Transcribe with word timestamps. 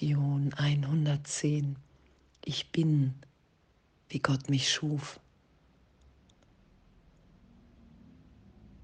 Lektion 0.00 0.54
110. 0.54 1.76
Ich 2.42 2.72
bin, 2.72 3.14
wie 4.08 4.18
Gott 4.18 4.48
mich 4.48 4.72
schuf. 4.72 5.20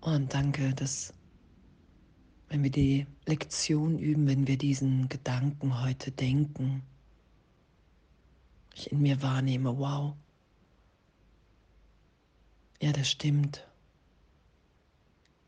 Und 0.02 0.34
danke, 0.34 0.74
dass 0.74 1.14
wenn 2.48 2.62
wir 2.62 2.70
die 2.70 3.06
Lektion 3.24 3.98
üben, 3.98 4.26
wenn 4.26 4.46
wir 4.46 4.58
diesen 4.58 5.08
Gedanken 5.08 5.82
heute 5.82 6.10
denken, 6.10 6.82
ich 8.74 8.92
in 8.92 9.00
mir 9.00 9.22
wahrnehme, 9.22 9.78
wow, 9.78 10.14
ja, 12.82 12.92
das 12.92 13.08
stimmt. 13.08 13.66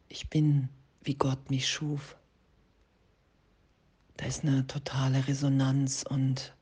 Ich 0.08 0.30
bin, 0.30 0.70
wie 1.02 1.14
Gott 1.14 1.50
mich 1.50 1.68
schuf. 1.68 2.17
Da 4.18 4.26
ist 4.26 4.44
eine 4.44 4.66
totale 4.66 5.26
Resonanz 5.28 6.02
und 6.02 6.52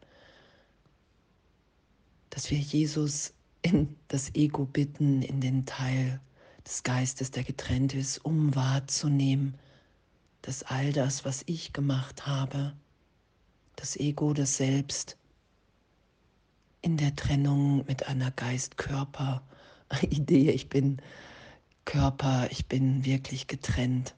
dass 2.31 2.51
wir 2.51 2.59
Jesus 2.59 3.33
in 3.63 3.97
das 4.09 4.35
Ego 4.35 4.67
bitten, 4.67 5.23
in 5.23 5.41
den 5.41 5.65
Teil 5.65 6.21
des 6.67 6.83
Geistes, 6.83 7.31
der 7.31 7.45
getrennt 7.45 7.95
ist, 7.95 8.19
um 8.19 8.55
wahrzunehmen, 8.55 9.55
dass 10.43 10.65
all 10.65 10.93
das, 10.93 11.25
was 11.25 11.45
ich 11.47 11.73
gemacht 11.73 12.27
habe, 12.27 12.75
das 13.75 13.97
Ego, 13.97 14.35
das 14.35 14.59
Selbst, 14.59 15.17
in 16.83 16.99
der 16.99 17.17
Trennung 17.17 17.87
mit 17.87 18.07
einer 18.07 18.33
Geist-Körper-Idee, 18.33 20.51
ich 20.51 20.69
bin 20.69 21.01
Körper, 21.87 22.49
ich 22.51 22.67
bin 22.67 23.07
wirklich 23.07 23.47
getrennt, 23.47 24.15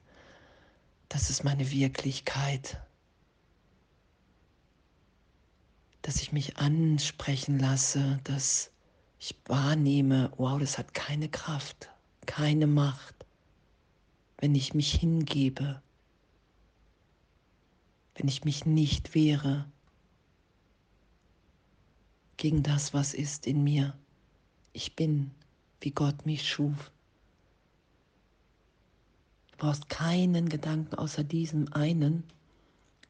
das 1.07 1.29
ist 1.29 1.45
meine 1.45 1.71
Wirklichkeit, 1.71 2.81
dass 6.09 6.23
ich 6.23 6.31
mich 6.31 6.57
ansprechen 6.57 7.59
lasse, 7.59 8.19
dass 8.23 8.71
ich 9.19 9.35
wahrnehme, 9.45 10.31
wow, 10.37 10.59
das 10.59 10.79
hat 10.79 10.95
keine 10.95 11.29
Kraft, 11.29 11.91
keine 12.25 12.65
Macht, 12.65 13.13
wenn 14.39 14.55
ich 14.55 14.73
mich 14.73 14.91
hingebe, 14.91 15.83
wenn 18.15 18.27
ich 18.27 18.43
mich 18.43 18.65
nicht 18.65 19.13
wehre 19.13 19.69
gegen 22.37 22.63
das, 22.63 22.91
was 22.95 23.13
ist 23.13 23.45
in 23.45 23.63
mir. 23.63 23.95
Ich 24.73 24.95
bin, 24.95 25.29
wie 25.79 25.91
Gott 25.91 26.25
mich 26.25 26.49
schuf. 26.49 26.89
Du 29.51 29.57
brauchst 29.57 29.89
keinen 29.89 30.49
Gedanken 30.49 30.95
außer 30.95 31.23
diesem 31.23 31.71
einen, 31.71 32.23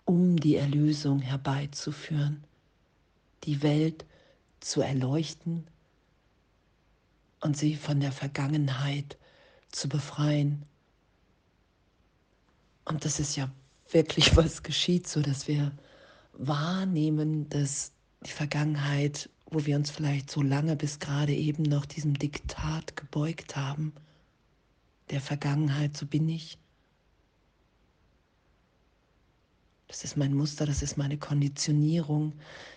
um 0.03 0.35
die 0.35 0.57
Erlösung 0.57 1.21
herbeizuführen, 1.21 2.43
die 3.43 3.61
Welt 3.61 4.05
zu 4.59 4.81
erleuchten 4.81 5.65
und 7.41 7.57
sie 7.57 7.75
von 7.75 7.99
der 7.99 8.11
Vergangenheit 8.11 9.17
zu 9.71 9.87
befreien. 9.87 10.63
Und 12.85 13.05
das 13.05 13.19
ist 13.19 13.35
ja 13.35 13.49
wirklich, 13.91 14.35
was 14.35 14.63
geschieht, 14.63 15.07
so 15.07 15.21
dass 15.21 15.47
wir 15.47 15.71
wahrnehmen, 16.33 17.49
dass 17.49 17.91
die 18.25 18.31
Vergangenheit, 18.31 19.29
wo 19.45 19.65
wir 19.65 19.75
uns 19.75 19.89
vielleicht 19.89 20.29
so 20.29 20.41
lange 20.41 20.75
bis 20.75 20.99
gerade 20.99 21.33
eben 21.33 21.63
noch 21.63 21.85
diesem 21.85 22.13
Diktat 22.13 22.95
gebeugt 22.95 23.55
haben, 23.55 23.93
der 25.09 25.21
Vergangenheit, 25.21 25.97
so 25.97 26.05
bin 26.05 26.29
ich. 26.29 26.57
Das 29.89 30.03
ist 30.03 30.17
mein 30.17 30.35
Muster, 30.35 30.67
das 30.67 30.83
ist 30.83 30.97
meine 30.97 31.17
Konditionierung 31.17 32.33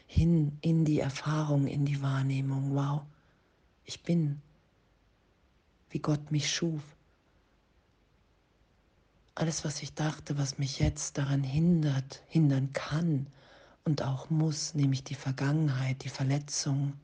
hin 0.07 0.57
in 0.63 0.87
die 0.87 0.99
Erfahrung, 0.99 1.67
in 1.67 1.85
die 1.85 2.01
Wahrnehmung. 2.01 2.75
Wow, 2.75 3.03
ich 3.85 4.03
bin 4.03 4.41
wie 5.91 5.99
Gott 5.99 6.33
mich 6.33 6.51
schuf. 6.51 6.81
Alles, 9.35 9.63
was 9.63 9.83
ich 9.83 9.93
dachte, 9.93 10.39
was 10.39 10.59
mich 10.59 10.79
jetzt 10.79 11.19
daran 11.19 11.43
hindert, 11.43 12.23
hindern 12.29 12.73
kann 12.73 13.27
und 13.85 14.03
auch 14.03 14.31
muss, 14.31 14.73
nämlich 14.73 15.05
die 15.05 15.15
Vergangenheit, 15.15 16.05
die 16.05 16.09
Verletzung, 16.09 16.95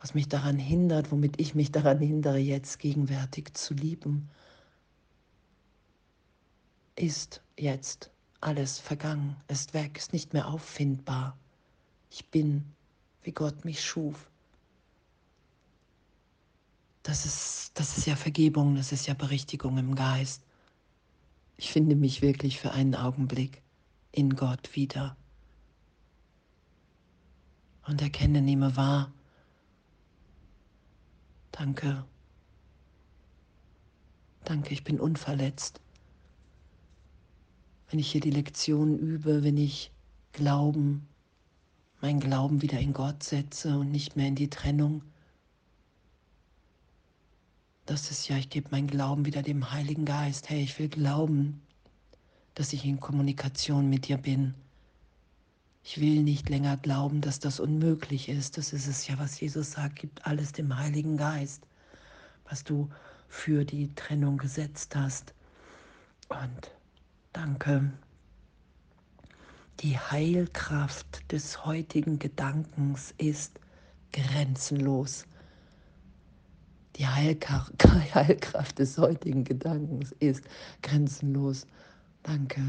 was 0.00 0.14
mich 0.14 0.30
daran 0.30 0.58
hindert, 0.58 1.12
womit 1.12 1.38
ich 1.38 1.54
mich 1.54 1.72
daran 1.72 1.98
hindere, 1.98 2.38
jetzt 2.38 2.78
gegenwärtig 2.78 3.52
zu 3.52 3.74
lieben, 3.74 4.30
ist 6.96 7.42
jetzt 7.56 8.10
alles 8.40 8.78
vergangen, 8.78 9.36
ist 9.48 9.74
weg, 9.74 9.96
ist 9.96 10.12
nicht 10.12 10.32
mehr 10.32 10.48
auffindbar. 10.48 11.36
Ich 12.10 12.26
bin, 12.28 12.64
wie 13.22 13.32
Gott 13.32 13.64
mich 13.64 13.84
schuf 13.84 14.28
das 17.02 17.26
ist, 17.26 17.72
das 17.74 17.98
ist 17.98 18.06
ja 18.06 18.16
Vergebung, 18.16 18.76
das 18.76 18.92
ist 18.92 19.06
ja 19.06 19.14
Berichtigung 19.14 19.76
im 19.78 19.94
Geist. 19.94 20.42
Ich 21.56 21.72
finde 21.72 21.96
mich 21.96 22.22
wirklich 22.22 22.58
für 22.58 22.72
einen 22.72 22.94
Augenblick 22.94 23.62
in 24.12 24.36
Gott 24.36 24.74
wieder 24.74 25.16
und 27.86 28.00
erkenne, 28.00 28.40
nehme 28.40 28.76
wahr. 28.76 29.12
Danke. 31.50 32.04
Danke, 34.44 34.72
ich 34.72 34.84
bin 34.84 34.98
unverletzt. 35.00 35.81
Wenn 37.92 37.98
ich 37.98 38.10
hier 38.10 38.22
die 38.22 38.30
Lektion 38.30 38.98
übe, 38.98 39.44
wenn 39.44 39.58
ich 39.58 39.90
Glauben, 40.32 41.06
mein 42.00 42.20
Glauben 42.20 42.62
wieder 42.62 42.78
in 42.78 42.94
Gott 42.94 43.22
setze 43.22 43.78
und 43.78 43.90
nicht 43.90 44.16
mehr 44.16 44.28
in 44.28 44.34
die 44.34 44.48
Trennung, 44.48 45.02
das 47.84 48.10
ist 48.10 48.28
ja, 48.28 48.38
ich 48.38 48.48
gebe 48.48 48.70
meinen 48.70 48.86
Glauben 48.86 49.26
wieder 49.26 49.42
dem 49.42 49.72
Heiligen 49.72 50.06
Geist. 50.06 50.48
Hey, 50.48 50.62
ich 50.62 50.78
will 50.78 50.88
glauben, 50.88 51.60
dass 52.54 52.72
ich 52.72 52.86
in 52.86 52.98
Kommunikation 52.98 53.90
mit 53.90 54.08
dir 54.08 54.16
bin. 54.16 54.54
Ich 55.84 56.00
will 56.00 56.22
nicht 56.22 56.48
länger 56.48 56.78
glauben, 56.78 57.20
dass 57.20 57.40
das 57.40 57.60
unmöglich 57.60 58.30
ist. 58.30 58.56
Das 58.56 58.72
ist 58.72 58.86
es 58.86 59.06
ja, 59.06 59.18
was 59.18 59.38
Jesus 59.38 59.72
sagt, 59.72 59.96
gibt 59.96 60.26
alles 60.26 60.52
dem 60.52 60.78
Heiligen 60.78 61.18
Geist, 61.18 61.66
was 62.48 62.64
du 62.64 62.88
für 63.28 63.66
die 63.66 63.94
Trennung 63.94 64.38
gesetzt 64.38 64.96
hast. 64.96 65.34
Und 66.30 66.70
danke. 67.32 67.92
Die 69.80 69.98
Heilkraft 69.98 71.32
des 71.32 71.64
heutigen 71.64 72.18
Gedankens 72.18 73.14
ist 73.18 73.58
grenzenlos. 74.12 75.26
Die 76.96 77.06
Heilkraft 77.06 78.78
des 78.78 78.98
heutigen 78.98 79.44
Gedankens 79.44 80.12
ist 80.20 80.44
grenzenlos. 80.82 81.66
Danke. 82.22 82.60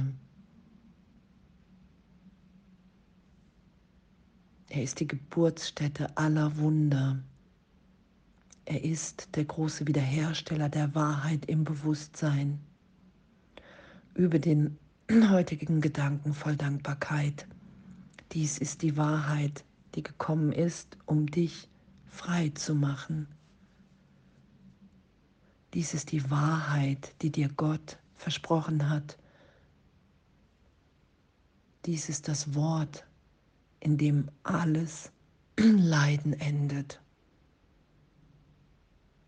Er 4.69 4.81
ist 4.81 4.99
die 5.01 5.07
Geburtsstätte 5.07 6.17
aller 6.17 6.57
Wunder. 6.57 7.21
Er 8.65 8.83
ist 8.83 9.35
der 9.35 9.45
große 9.45 9.85
Wiederhersteller 9.87 10.69
der 10.69 10.95
Wahrheit 10.95 11.45
im 11.45 11.63
Bewusstsein. 11.63 12.59
Über 14.15 14.39
den 14.39 14.77
heutigen 15.29 15.81
Gedanken 15.81 16.33
voll 16.33 16.55
Dankbarkeit. 16.55 17.47
Dies 18.31 18.57
ist 18.57 18.81
die 18.81 18.95
Wahrheit, 18.97 19.63
die 19.95 20.03
gekommen 20.03 20.51
ist, 20.51 20.97
um 21.05 21.27
dich 21.27 21.67
frei 22.05 22.49
zu 22.49 22.75
machen. 22.75 23.27
Dies 25.73 25.95
ist 25.95 26.11
die 26.11 26.29
Wahrheit, 26.29 27.15
die 27.21 27.31
dir 27.31 27.49
Gott 27.49 27.97
versprochen 28.15 28.89
hat. 28.89 29.17
Dies 31.85 32.07
ist 32.09 32.27
das 32.27 32.53
Wort, 32.53 33.05
in 33.79 33.97
dem 33.97 34.29
alles 34.43 35.11
Leiden 35.57 36.33
endet. 36.33 37.01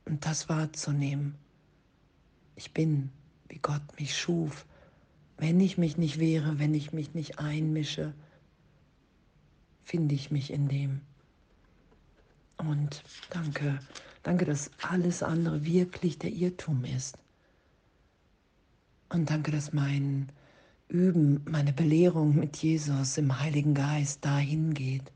Und 0.05 0.25
das 0.25 0.47
wahrzunehmen. 0.47 1.35
Ich 2.55 2.71
bin, 2.73 3.11
wie 3.49 3.57
Gott 3.57 3.81
mich 3.99 4.15
schuf. 4.15 4.65
Wenn 5.37 5.59
ich 5.59 5.77
mich 5.77 5.97
nicht 5.97 6.19
wehre, 6.19 6.59
wenn 6.59 6.73
ich 6.73 6.93
mich 6.93 7.13
nicht 7.13 7.39
einmische, 7.39 8.13
finde 9.83 10.15
ich 10.15 10.31
mich 10.31 10.51
in 10.51 10.67
dem. 10.67 11.01
Und 12.57 13.03
danke 13.29 13.79
Danke, 14.25 14.45
dass 14.45 14.71
alles 14.81 15.21
andere 15.21 15.65
wirklich 15.65 16.17
der 16.17 16.31
Irrtum 16.31 16.83
ist. 16.83 17.15
Und 19.09 19.29
danke, 19.29 19.51
dass 19.51 19.71
mein 19.71 20.31
Üben, 20.87 21.41
meine 21.47 21.71
Belehrung 21.71 22.33
mit 22.33 22.57
Jesus 22.57 23.19
im 23.19 23.39
Heiligen 23.39 23.75
Geist 23.75 24.25
dahin 24.25 24.73
geht. 24.73 25.11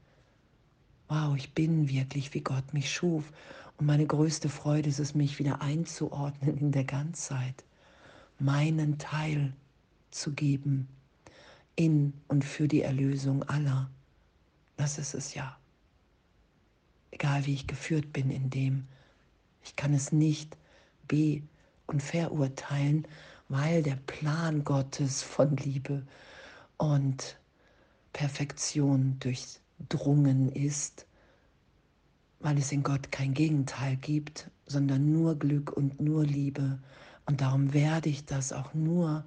Wow, 1.07 1.35
ich 1.35 1.55
bin 1.55 1.89
wirklich, 1.89 2.35
wie 2.35 2.41
Gott 2.41 2.71
mich 2.71 2.93
schuf. 2.93 3.33
Und 3.77 3.87
meine 3.87 4.05
größte 4.05 4.47
Freude 4.47 4.89
ist 4.89 4.99
es, 4.99 5.15
mich 5.15 5.39
wieder 5.39 5.59
einzuordnen 5.59 6.59
in 6.59 6.71
der 6.71 6.83
Ganzheit, 6.83 7.65
meinen 8.37 8.99
Teil 8.99 9.53
zu 10.11 10.33
geben 10.33 10.87
in 11.75 12.13
und 12.27 12.43
für 12.43 12.67
die 12.67 12.81
Erlösung 12.81 13.43
aller. 13.43 13.89
Das 14.75 14.97
ist 14.97 15.13
es 15.13 15.33
ja. 15.33 15.57
Egal 17.11 17.45
wie 17.45 17.53
ich 17.53 17.67
geführt 17.67 18.11
bin 18.13 18.29
in 18.29 18.49
dem, 18.49 18.87
ich 19.63 19.75
kann 19.75 19.93
es 19.93 20.11
nicht 20.11 20.57
be- 21.07 21.41
und 21.87 22.03
verurteilen, 22.03 23.07
weil 23.49 23.81
der 23.81 23.95
Plan 23.95 24.63
Gottes 24.63 25.23
von 25.23 25.57
Liebe 25.57 26.05
und 26.77 27.37
Perfektion 28.13 29.17
durchdrungen 29.19 30.49
ist, 30.49 31.05
weil 32.39 32.57
es 32.57 32.71
in 32.71 32.83
Gott 32.83 33.11
kein 33.11 33.33
Gegenteil 33.33 33.97
gibt, 33.97 34.49
sondern 34.65 35.11
nur 35.11 35.37
Glück 35.37 35.71
und 35.71 35.99
nur 35.99 36.23
Liebe. 36.25 36.79
Und 37.25 37.41
darum 37.41 37.73
werde 37.73 38.09
ich 38.09 38.25
das 38.25 38.53
auch 38.53 38.73
nur, 38.73 39.25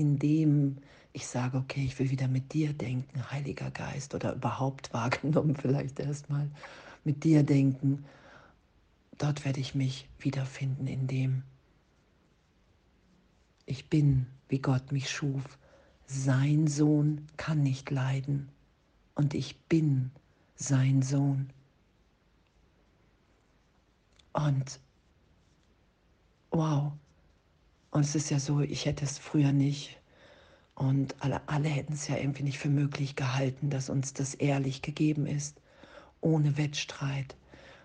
indem 0.00 0.78
ich 1.12 1.26
sage, 1.26 1.58
okay, 1.58 1.84
ich 1.84 1.98
will 1.98 2.10
wieder 2.10 2.28
mit 2.28 2.52
dir 2.52 2.72
denken, 2.72 3.30
Heiliger 3.30 3.70
Geist, 3.70 4.14
oder 4.14 4.34
überhaupt 4.34 4.92
wahrgenommen 4.94 5.54
vielleicht 5.56 6.00
erstmal 6.00 6.48
mit 7.04 7.24
dir 7.24 7.42
denken. 7.42 8.04
Dort 9.18 9.44
werde 9.44 9.60
ich 9.60 9.74
mich 9.74 10.08
wiederfinden, 10.18 10.86
indem 10.86 11.42
ich 13.66 13.88
bin, 13.88 14.26
wie 14.48 14.60
Gott 14.60 14.92
mich 14.92 15.10
schuf. 15.10 15.58
Sein 16.06 16.66
Sohn 16.66 17.26
kann 17.36 17.62
nicht 17.62 17.90
leiden 17.90 18.48
und 19.14 19.34
ich 19.34 19.60
bin 19.68 20.10
sein 20.56 21.02
Sohn. 21.02 21.50
Und 24.32 24.80
wow, 26.50 26.92
und 27.90 28.02
es 28.02 28.14
ist 28.14 28.30
ja 28.30 28.38
so, 28.38 28.60
ich 28.60 28.86
hätte 28.86 29.04
es 29.04 29.18
früher 29.18 29.52
nicht 29.52 30.00
und 30.74 31.14
alle, 31.22 31.46
alle 31.46 31.68
hätten 31.68 31.92
es 31.92 32.08
ja 32.08 32.16
irgendwie 32.16 32.44
nicht 32.44 32.58
für 32.58 32.70
möglich 32.70 33.16
gehalten, 33.16 33.68
dass 33.68 33.90
uns 33.90 34.14
das 34.14 34.34
ehrlich 34.34 34.80
gegeben 34.80 35.26
ist, 35.26 35.60
ohne 36.20 36.56
Wettstreit, 36.56 37.36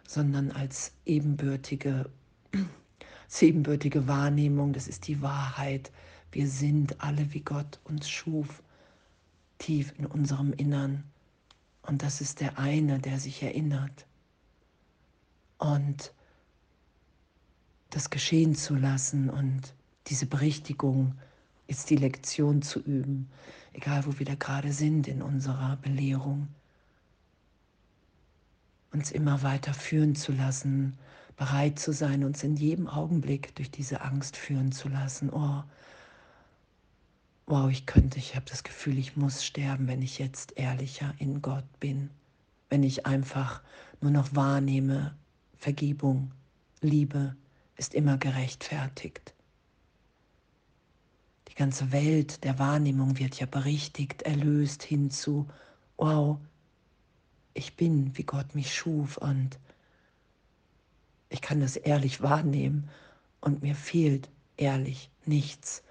sondern 0.08 0.52
als 0.52 0.94
ebenbürtige, 1.06 2.10
als 3.26 3.42
ebenbürtige 3.42 4.08
Wahrnehmung, 4.08 4.72
das 4.72 4.88
ist 4.88 5.08
die 5.08 5.22
Wahrheit. 5.22 5.92
Wir 6.32 6.48
sind 6.48 7.02
alle, 7.02 7.34
wie 7.34 7.42
Gott 7.42 7.80
uns 7.84 8.10
schuf, 8.10 8.64
tief 9.58 9.94
in 9.98 10.06
unserem 10.06 10.54
Innern. 10.54 11.04
Und 11.82 12.02
das 12.02 12.22
ist 12.22 12.40
der 12.40 12.58
eine, 12.58 13.00
der 13.00 13.20
sich 13.20 13.44
erinnert. 13.44 14.06
Und 15.58 16.14
das 17.90 18.10
geschehen 18.10 18.56
zu 18.56 18.76
lassen 18.76 19.30
und 19.30 19.74
diese 20.08 20.26
Berichtigung 20.26 21.16
ist 21.68 21.90
die 21.90 21.96
Lektion 21.96 22.62
zu 22.62 22.80
üben, 22.80 23.30
egal 23.74 24.06
wo 24.06 24.20
wir 24.20 24.26
da 24.26 24.36
gerade 24.36 24.72
sind 24.72 25.08
in 25.08 25.22
unserer 25.22 25.78
Belehrung. 25.78 26.48
Uns 28.92 29.12
immer 29.12 29.42
weiter 29.44 29.74
führen 29.74 30.16
zu 30.16 30.32
lassen, 30.32 30.98
bereit 31.36 31.80
zu 31.80 31.92
sein, 31.92 32.24
uns 32.24 32.44
in 32.44 32.56
jedem 32.56 32.88
Augenblick 32.88 33.56
durch 33.56 33.70
diese 33.72 34.02
Angst 34.02 34.38
führen 34.38 34.72
zu 34.72 34.88
lassen. 34.88 35.30
Oh, 35.32 35.64
wow, 37.48 37.70
ich 37.70 37.86
könnte, 37.86 38.20
ich 38.20 38.36
habe 38.36 38.46
das 38.50 38.64
Gefühl, 38.64 38.98
ich 38.98 39.18
muss 39.18 39.44
sterben, 39.44 39.88
wenn 39.88 40.02
ich 40.02 40.18
jetzt 40.20 40.58
ehrlicher 40.58 41.14
in 41.20 41.42
Gott 41.42 41.66
bin, 41.80 42.10
wenn 42.70 42.84
ich 42.84 43.06
einfach 43.06 43.62
nur 44.02 44.12
noch 44.12 44.36
wahrnehme, 44.36 45.16
Vergebung, 45.58 46.32
Liebe 46.82 47.36
ist 47.76 47.94
immer 47.94 48.18
gerechtfertigt. 48.18 49.35
Die 51.56 51.60
ganze 51.60 51.94
Welt 51.94 52.44
der 52.44 52.60
Wahrnehmung 52.60 53.18
wird 53.18 53.40
ja 53.40 53.46
berichtigt, 53.46 54.24
erlöst 54.24 54.84
hinzu, 54.84 55.48
wow, 55.96 56.38
ich 57.54 57.78
bin, 57.78 58.18
wie 58.18 58.24
Gott 58.24 58.56
mich 58.56 58.76
schuf 58.76 59.16
und 59.16 59.58
ich 61.30 61.42
kann 61.42 61.62
das 61.62 61.78
ehrlich 61.78 62.22
wahrnehmen 62.22 62.90
und 63.40 63.62
mir 63.62 63.74
fehlt 63.74 64.30
ehrlich 64.58 65.10
nichts. 65.26 65.82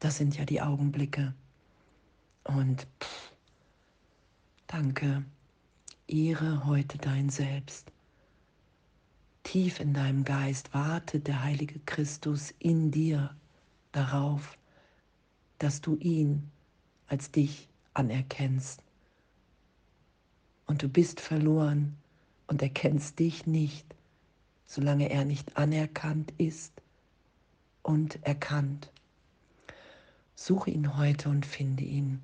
Das 0.00 0.16
sind 0.16 0.36
ja 0.36 0.44
die 0.44 0.60
Augenblicke. 0.60 1.32
Und 2.42 2.88
pff, 3.00 3.32
danke, 4.66 5.24
ehre 6.08 6.64
heute 6.64 6.98
dein 6.98 7.30
Selbst. 7.30 7.92
Tief 9.44 9.78
in 9.78 9.94
deinem 9.94 10.24
Geist 10.24 10.74
wartet 10.74 11.28
der 11.28 11.44
heilige 11.44 11.78
Christus 11.80 12.52
in 12.58 12.90
dir 12.90 13.36
darauf, 13.92 14.58
dass 15.58 15.80
du 15.80 15.96
ihn 15.96 16.50
als 17.06 17.30
dich 17.30 17.68
anerkennst. 17.92 18.82
Und 20.66 20.82
du 20.82 20.88
bist 20.88 21.20
verloren 21.20 21.96
und 22.46 22.62
erkennst 22.62 23.18
dich 23.18 23.46
nicht, 23.46 23.86
solange 24.66 25.10
er 25.10 25.24
nicht 25.24 25.56
anerkannt 25.56 26.32
ist 26.38 26.72
und 27.82 28.22
erkannt. 28.24 28.90
Suche 30.34 30.70
ihn 30.70 30.96
heute 30.96 31.28
und 31.28 31.46
finde 31.46 31.84
ihn. 31.84 32.20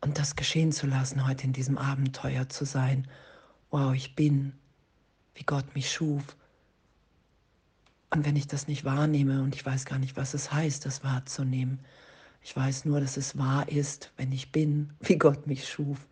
Und 0.00 0.18
das 0.18 0.36
geschehen 0.36 0.72
zu 0.72 0.86
lassen, 0.86 1.26
heute 1.26 1.44
in 1.44 1.52
diesem 1.52 1.78
Abenteuer 1.78 2.48
zu 2.48 2.64
sein. 2.64 3.08
Wow, 3.70 3.94
ich 3.94 4.14
bin, 4.14 4.52
wie 5.34 5.44
Gott 5.44 5.74
mich 5.74 5.90
schuf 5.90 6.36
und 8.10 8.24
wenn 8.24 8.36
ich 8.36 8.46
das 8.46 8.68
nicht 8.68 8.84
wahrnehme 8.84 9.42
und 9.42 9.54
ich 9.54 9.64
weiß 9.64 9.84
gar 9.84 9.98
nicht, 9.98 10.16
was 10.16 10.34
es 10.34 10.52
heißt, 10.52 10.86
das 10.86 11.04
wahrzunehmen, 11.04 11.80
ich 12.42 12.56
weiß 12.56 12.86
nur, 12.86 13.00
dass 13.00 13.16
es 13.16 13.36
wahr 13.36 13.68
ist, 13.68 14.12
wenn 14.16 14.32
ich 14.32 14.52
bin, 14.52 14.94
wie 15.00 15.18
Gott 15.18 15.46
mich 15.46 15.68
schuf. 15.68 16.06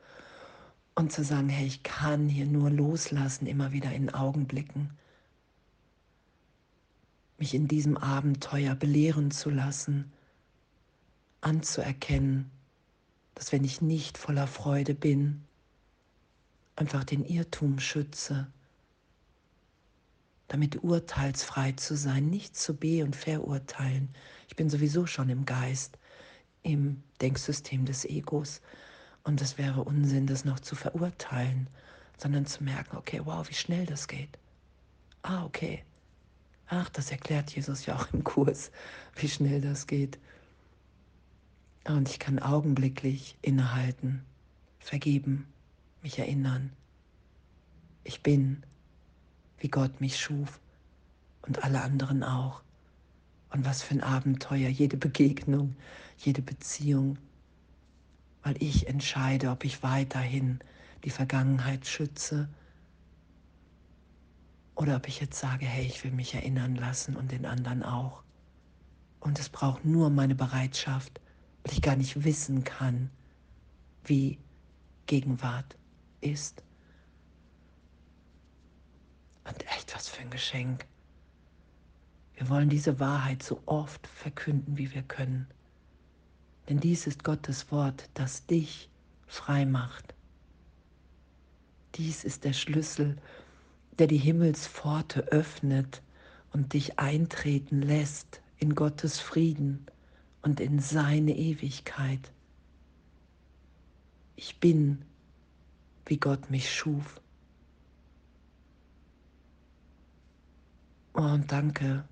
Und 0.94 1.12
zu 1.12 1.22
sagen, 1.25 1.48
hey, 1.50 1.66
ich 1.66 1.82
kann 1.82 2.28
hier 2.28 2.46
nur 2.46 2.70
loslassen, 2.70 3.46
immer 3.46 3.72
wieder 3.72 3.93
in 3.93 4.12
Augenblicken. 4.12 4.90
Mich 7.38 7.52
in 7.52 7.69
diesem 7.69 7.99
Abenteuer 7.99 8.75
belehren 8.75 9.31
zu 9.31 9.50
lassen, 9.50 10.10
anzuerkennen, 11.42 12.50
dass 13.34 13.52
wenn 13.52 13.62
ich 13.62 13.82
nicht 13.82 14.16
voller 14.16 14.46
Freude 14.46 14.94
bin, 14.94 15.44
einfach 16.76 17.04
den 17.04 17.26
Irrtum 17.26 17.78
schütze 17.78 18.46
damit 20.48 20.82
urteilsfrei 20.82 21.72
zu 21.72 21.96
sein, 21.96 22.28
nicht 22.28 22.56
zu 22.56 22.75
be- 22.75 23.04
und 23.04 23.16
verurteilen. 23.16 24.08
Ich 24.48 24.56
bin 24.56 24.70
sowieso 24.70 25.06
schon 25.06 25.28
im 25.28 25.44
Geist, 25.44 25.98
im 26.62 27.02
Denksystem 27.20 27.84
des 27.84 28.04
Egos. 28.04 28.61
Und 29.25 29.40
es 29.40 29.59
wäre 29.59 29.85
Unsinn, 29.85 30.26
das 30.26 30.44
noch 30.44 30.61
zu 30.61 30.76
verurteilen, 30.76 31.68
sondern 32.16 32.47
zu 32.47 32.62
merken, 32.62 32.97
okay, 32.97 33.20
wow, 33.25 33.49
wie 33.49 33.54
schnell 33.54 33.87
das 33.87 34.06
geht. 34.06 34.38
Ah, 35.23 35.44
okay. 35.44 35.82
Ach, 36.68 36.88
das 36.90 37.11
erklärt 37.11 37.50
Jesus 37.50 37.87
ja 37.87 37.97
auch 37.97 38.12
im 38.12 38.25
Kurs, 38.25 38.70
wie 39.16 39.28
schnell 39.28 39.61
das 39.61 39.87
geht. 39.87 40.18
Und 41.85 42.09
ich 42.09 42.18
kann 42.18 42.38
augenblicklich 42.38 43.37
innehalten, 43.42 44.25
vergeben, 44.80 45.47
mich 46.02 46.18
erinnern. 46.18 46.73
Ich 48.02 48.23
bin 48.23 48.64
wie 49.58 49.68
Gott 49.68 50.00
mich 50.00 50.18
schuf 50.18 50.60
und 51.42 51.62
alle 51.64 51.82
anderen 51.82 52.22
auch. 52.22 52.62
Und 53.50 53.64
was 53.64 53.82
für 53.82 53.94
ein 53.94 54.02
Abenteuer, 54.02 54.68
jede 54.68 54.96
Begegnung, 54.96 55.76
jede 56.18 56.42
Beziehung, 56.42 57.18
weil 58.42 58.60
ich 58.62 58.86
entscheide, 58.86 59.50
ob 59.50 59.64
ich 59.64 59.82
weiterhin 59.82 60.58
die 61.04 61.10
Vergangenheit 61.10 61.86
schütze 61.86 62.48
oder 64.75 64.96
ob 64.96 65.08
ich 65.08 65.20
jetzt 65.20 65.38
sage, 65.38 65.66
hey, 65.66 65.86
ich 65.86 66.04
will 66.04 66.12
mich 66.12 66.34
erinnern 66.34 66.76
lassen 66.76 67.16
und 67.16 67.32
den 67.32 67.46
anderen 67.46 67.82
auch. 67.82 68.22
Und 69.20 69.38
es 69.38 69.48
braucht 69.48 69.84
nur 69.84 70.10
meine 70.10 70.34
Bereitschaft, 70.34 71.20
weil 71.64 71.72
ich 71.72 71.82
gar 71.82 71.96
nicht 71.96 72.25
wissen 72.25 72.62
kann, 72.62 73.10
wie 74.04 74.38
Gegenwart 75.06 75.76
ist. 76.20 76.62
Und 79.44 79.66
echt 79.68 79.94
was 79.94 80.05
für 80.16 80.23
ein 80.23 80.30
Geschenk. 80.30 80.87
Wir 82.37 82.49
wollen 82.49 82.70
diese 82.70 82.99
Wahrheit 83.00 83.42
so 83.42 83.61
oft 83.66 84.06
verkünden, 84.06 84.78
wie 84.78 84.94
wir 84.94 85.02
können. 85.02 85.46
Denn 86.68 86.80
dies 86.80 87.06
ist 87.06 87.23
Gottes 87.23 87.70
Wort, 87.70 88.08
das 88.14 88.46
dich 88.46 88.88
frei 89.26 89.66
macht. 89.66 90.14
Dies 91.96 92.25
ist 92.25 92.44
der 92.44 92.54
Schlüssel, 92.54 93.16
der 93.99 94.06
die 94.06 94.16
Himmelspforte 94.16 95.20
öffnet 95.32 96.02
und 96.52 96.73
dich 96.73 96.99
eintreten 96.99 97.82
lässt 97.82 98.40
in 98.58 98.75
Gottes 98.75 99.20
Frieden 99.20 99.87
und 100.40 100.61
in 100.61 100.80
seine 100.80 101.37
Ewigkeit. 101.37 102.32
Ich 104.35 104.61
bin, 104.61 105.04
wie 106.06 106.16
Gott 106.16 106.50
mich 106.50 106.75
schuf. 106.75 107.20
Und 111.16 111.50
danke, 111.50 112.04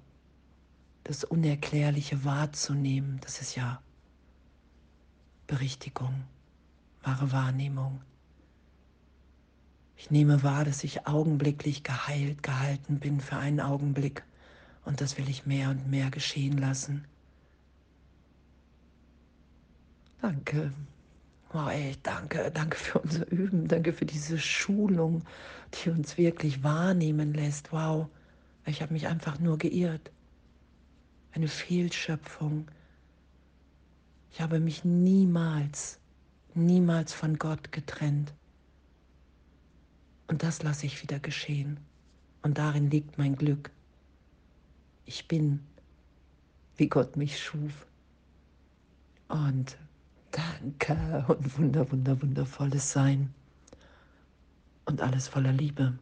das 1.04 1.24
Unerklärliche 1.24 2.24
wahrzunehmen, 2.24 3.20
das 3.20 3.40
ist 3.40 3.54
ja 3.54 3.82
Berichtigung, 5.46 6.24
wahre 7.02 7.30
Wahrnehmung. 7.30 8.00
Ich 9.96 10.10
nehme 10.10 10.42
wahr, 10.42 10.64
dass 10.64 10.84
ich 10.84 11.06
augenblicklich 11.06 11.82
geheilt 11.82 12.42
gehalten 12.42 12.98
bin 12.98 13.20
für 13.20 13.36
einen 13.36 13.60
Augenblick 13.60 14.24
und 14.84 15.00
das 15.00 15.18
will 15.18 15.28
ich 15.28 15.44
mehr 15.44 15.70
und 15.70 15.90
mehr 15.90 16.10
geschehen 16.10 16.56
lassen. 16.56 17.04
Danke. 20.22 20.72
Oh, 21.52 21.68
ey, 21.68 21.96
danke, 22.02 22.50
danke 22.52 22.76
für 22.76 22.98
unser 22.98 23.30
Üben, 23.30 23.68
danke 23.68 23.92
für 23.92 24.06
diese 24.06 24.38
Schulung, 24.38 25.22
die 25.74 25.90
uns 25.90 26.16
wirklich 26.16 26.64
wahrnehmen 26.64 27.34
lässt. 27.34 27.70
Wow, 27.70 28.08
ich 28.66 28.82
habe 28.82 28.92
mich 28.92 29.06
einfach 29.06 29.38
nur 29.38 29.58
geirrt. 29.58 30.10
Eine 31.32 31.48
Fehlschöpfung. 31.48 32.70
Ich 34.30 34.40
habe 34.40 34.60
mich 34.60 34.84
niemals, 34.84 35.98
niemals 36.54 37.12
von 37.12 37.38
Gott 37.38 37.72
getrennt. 37.72 38.32
Und 40.26 40.42
das 40.42 40.62
lasse 40.62 40.86
ich 40.86 41.02
wieder 41.02 41.18
geschehen. 41.18 41.78
Und 42.42 42.58
darin 42.58 42.90
liegt 42.90 43.18
mein 43.18 43.36
Glück. 43.36 43.70
Ich 45.04 45.28
bin, 45.28 45.60
wie 46.76 46.88
Gott 46.88 47.16
mich 47.16 47.42
schuf. 47.42 47.86
Und 49.28 49.76
danke 50.30 51.24
und 51.28 51.58
wunder, 51.58 51.90
wunder, 51.90 52.20
wundervolles 52.20 52.90
Sein. 52.90 53.32
Und 54.86 55.00
alles 55.00 55.28
voller 55.28 55.52
Liebe. 55.52 55.98